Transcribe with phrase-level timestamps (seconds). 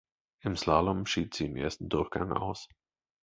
[0.39, 2.67] Im Slalom schied sie im ersten Durchgang aus.